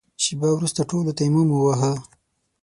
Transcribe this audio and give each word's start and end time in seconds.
شېبه 0.23 0.49
وروسته 0.53 0.81
ټولو 0.89 1.11
تيمم 1.19 1.47
وواهه. 1.51 1.93